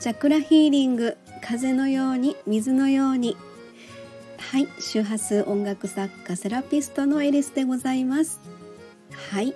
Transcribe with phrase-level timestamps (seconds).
[0.00, 3.36] チャクラヒーリング風のように水のように。
[4.38, 8.38] はい周波数音楽作家セラピストのエリスでございます。
[9.32, 9.54] はい、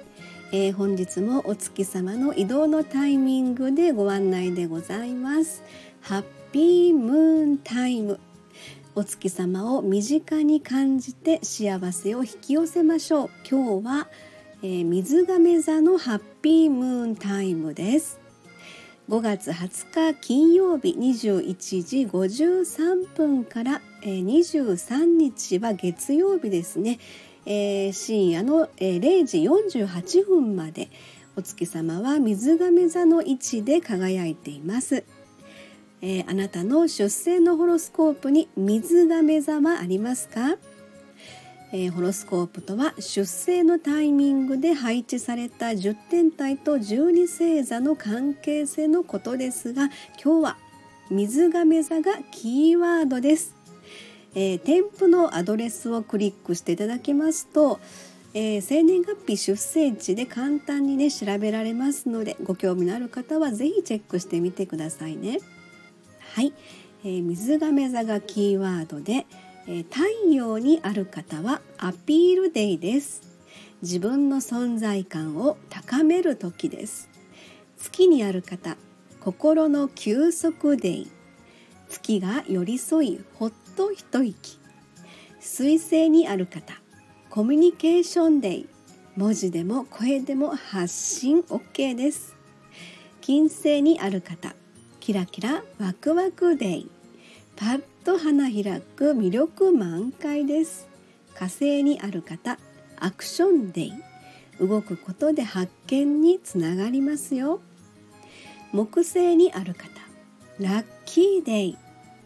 [0.50, 5.62] えー、本日もお月様の移動のタイミングでご案内でございます。
[6.00, 8.18] ハッピームーンタイム。
[8.96, 13.30] お月様を身近に感じて幸せを引き寄せましょう。
[13.48, 14.08] 今日は、
[14.64, 18.21] えー、水亀座のハッピームーンタイムです。
[19.08, 27.00] 5月20日金曜日21時53分から、えー、23日は月曜日ですね、
[27.44, 30.88] えー、深夜の、えー、0時48分まで
[31.36, 35.04] お月様は水亀座の位置で輝いています。
[36.00, 40.56] えー、あなたの出生のホロスコープに水亀座はありますか？
[41.74, 49.86] えー、ホロスコープとは出生のタイミングで配置された10天体と12星座の関係性のことですが
[50.22, 50.56] 今日は
[51.10, 53.54] 水亀座がキーワードです、
[54.34, 57.80] えー、添付のアドレスをクリックしていただきますと、
[58.34, 65.38] えー、生年月日出生地で簡単にね調べられますのでご興味のある方は是非チェックしてみてくださいね。
[66.34, 66.52] はい、
[67.04, 69.26] えー、水亀座がキーワードで
[69.68, 70.00] え太
[70.32, 73.22] 陽にある方はアピールデイです。
[73.80, 77.08] 自分の存在感を高める時です。
[77.78, 78.76] 月にある方
[79.20, 81.10] 心の休息デイ。
[81.88, 84.58] 月が寄り添いほっと一息。
[85.38, 86.80] 水星にある方
[87.30, 88.68] コミュニケーションデイ。
[89.16, 92.34] 文字でも声でも発信 OK です。
[93.20, 94.56] 金星にある方
[94.98, 96.90] キラキラワクワクデイ。
[97.54, 100.88] パッと花開く魅力満開です。
[101.34, 102.58] 火星にある方
[102.98, 103.92] アクションデイ
[104.60, 107.60] 動くことで発見につながりますよ。
[108.72, 109.88] 木星にある方
[110.58, 111.78] ラッキーデイ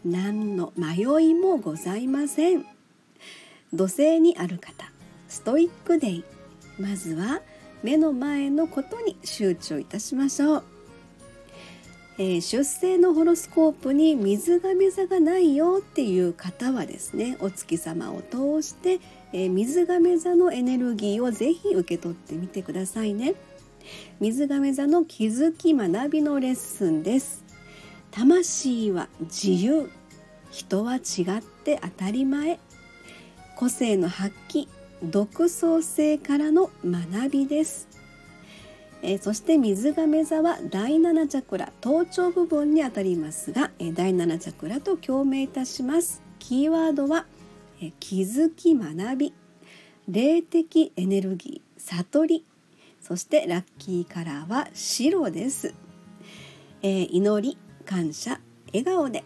[0.03, 2.65] 何の迷いもございません。
[3.73, 4.91] 土星にある方
[5.27, 6.23] ストイックデイ
[6.79, 7.41] まずは
[7.83, 10.76] 目の前のことに集中いたしましょう。
[12.19, 18.99] えー、出生のホロスコープに水亀座がないよっていう方はですねお月様を通して、
[19.33, 23.35] えー、水亀座のエネルギーをぜひ受け取ってみてくださいね。
[24.19, 27.43] 水亀座の気づき学びのレッスンです。
[28.11, 29.89] 魂は自由。
[30.49, 31.01] 人は違っ
[31.63, 32.59] て当たり前。
[33.55, 34.67] 個性の発揮。
[35.03, 37.87] 独創性からの学びです。
[39.01, 47.25] えー、そして水亀座は第7チャクラ頭頂部分にあたりますが、えー、第7チャクラと共鳴いたしますキーワードは、
[47.81, 49.33] えー、気づき学び
[50.07, 52.45] 霊的エネルギー悟り
[53.01, 55.73] そしてラッキーカラーは白です、
[56.81, 58.39] え、祈り感謝
[58.73, 59.23] 笑顔で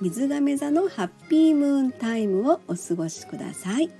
[0.00, 3.90] 水亀座のハッピームーンタイムをお過ごしください。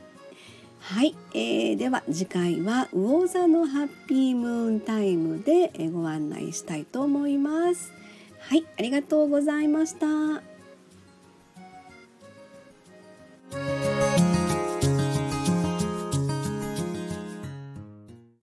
[0.87, 7.91] はい、えー、では次回は魚座のハッピームーンタイムでご案内したいと思います。
[8.39, 10.54] はい、ありがとうございました。